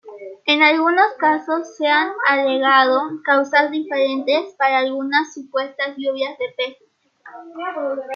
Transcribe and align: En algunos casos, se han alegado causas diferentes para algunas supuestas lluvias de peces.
En 0.47 0.63
algunos 0.63 1.13
casos, 1.19 1.77
se 1.77 1.85
han 1.85 2.11
alegado 2.27 2.99
causas 3.23 3.69
diferentes 3.69 4.51
para 4.57 4.79
algunas 4.79 5.31
supuestas 5.31 5.95
lluvias 5.95 6.39
de 6.39 6.45
peces. 6.57 6.89